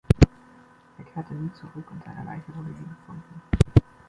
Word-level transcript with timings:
Er 0.97 1.03
kehrte 1.05 1.35
nie 1.35 1.53
zurück, 1.53 1.85
und 1.91 2.03
seine 2.03 2.23
Leiche 2.23 2.55
wurde 2.55 2.71
nie 2.71 2.89
gefunden. 2.89 3.39